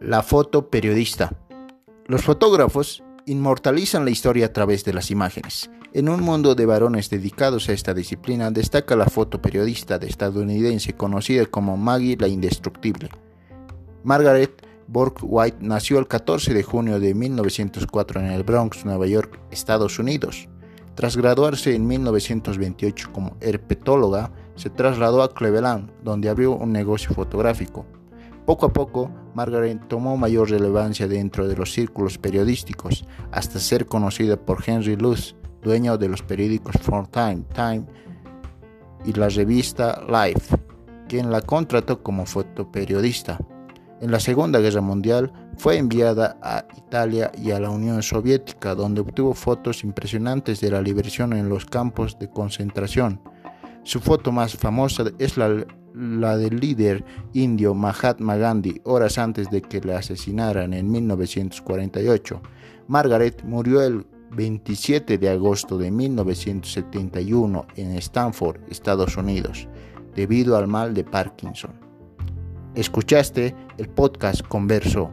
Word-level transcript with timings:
La 0.00 0.22
foto 0.22 0.70
periodista. 0.70 1.36
Los 2.06 2.22
fotógrafos 2.22 3.04
inmortalizan 3.26 4.06
la 4.06 4.10
historia 4.10 4.46
a 4.46 4.52
través 4.54 4.82
de 4.82 4.94
las 4.94 5.10
imágenes. 5.10 5.70
En 5.92 6.08
un 6.08 6.22
mundo 6.22 6.54
de 6.54 6.64
varones 6.64 7.10
dedicados 7.10 7.68
a 7.68 7.74
esta 7.74 7.92
disciplina 7.92 8.50
destaca 8.50 8.96
la 8.96 9.04
foto 9.04 9.42
periodista 9.42 9.98
de 9.98 10.06
estadounidense 10.06 10.94
conocida 10.94 11.44
como 11.44 11.76
Maggie 11.76 12.16
la 12.16 12.28
Indestructible. 12.28 13.10
Margaret 14.02 14.66
Bork 14.86 15.18
White 15.20 15.58
nació 15.60 15.98
el 15.98 16.08
14 16.08 16.54
de 16.54 16.62
junio 16.62 16.98
de 16.98 17.12
1904 17.12 18.20
en 18.20 18.26
el 18.28 18.42
Bronx, 18.42 18.86
Nueva 18.86 19.06
York, 19.06 19.38
Estados 19.50 19.98
Unidos. 19.98 20.48
Tras 20.94 21.14
graduarse 21.18 21.74
en 21.74 21.86
1928 21.86 23.10
como 23.12 23.36
herpetóloga, 23.40 24.32
se 24.54 24.70
trasladó 24.70 25.22
a 25.22 25.34
Cleveland, 25.34 25.90
donde 26.02 26.30
abrió 26.30 26.52
un 26.56 26.72
negocio 26.72 27.14
fotográfico. 27.14 27.84
Poco 28.46 28.66
a 28.66 28.72
poco, 28.72 29.10
Margaret 29.34 29.86
tomó 29.88 30.16
mayor 30.16 30.50
relevancia 30.50 31.06
dentro 31.06 31.46
de 31.46 31.56
los 31.56 31.72
círculos 31.72 32.18
periodísticos, 32.18 33.04
hasta 33.30 33.58
ser 33.58 33.86
conocida 33.86 34.36
por 34.36 34.62
Henry 34.66 34.96
Luce, 34.96 35.34
dueño 35.62 35.98
de 35.98 36.08
los 36.08 36.22
periódicos 36.22 36.76
Time, 37.10 37.44
Time 37.54 37.84
y 39.04 39.12
la 39.12 39.28
revista 39.28 40.02
Life, 40.08 40.56
quien 41.08 41.30
la 41.30 41.42
contrató 41.42 42.02
como 42.02 42.26
fotoperiodista. 42.26 43.38
En 44.00 44.10
la 44.10 44.18
Segunda 44.18 44.60
Guerra 44.60 44.80
Mundial 44.80 45.30
fue 45.58 45.76
enviada 45.76 46.38
a 46.42 46.64
Italia 46.76 47.30
y 47.36 47.50
a 47.50 47.60
la 47.60 47.68
Unión 47.68 48.02
Soviética, 48.02 48.74
donde 48.74 49.02
obtuvo 49.02 49.34
fotos 49.34 49.84
impresionantes 49.84 50.60
de 50.60 50.70
la 50.70 50.80
liberación 50.80 51.34
en 51.34 51.50
los 51.50 51.66
campos 51.66 52.18
de 52.18 52.30
concentración. 52.30 53.20
Su 53.82 54.00
foto 54.00 54.32
más 54.32 54.56
famosa 54.56 55.04
es 55.18 55.36
la 55.36 55.66
la 55.94 56.36
del 56.36 56.60
líder 56.60 57.04
indio 57.32 57.74
Mahatma 57.74 58.36
Gandhi 58.36 58.80
horas 58.84 59.18
antes 59.18 59.50
de 59.50 59.62
que 59.62 59.80
le 59.80 59.94
asesinaran 59.94 60.72
en 60.74 60.90
1948. 60.90 62.40
Margaret 62.88 63.42
murió 63.44 63.82
el 63.82 64.06
27 64.32 65.18
de 65.18 65.28
agosto 65.28 65.78
de 65.78 65.90
1971 65.90 67.66
en 67.76 67.96
Stanford, 67.96 68.60
Estados 68.68 69.16
Unidos, 69.16 69.68
debido 70.14 70.56
al 70.56 70.68
mal 70.68 70.94
de 70.94 71.04
Parkinson. 71.04 71.72
Escuchaste 72.74 73.54
el 73.78 73.88
podcast 73.88 74.42
Converso 74.46 75.10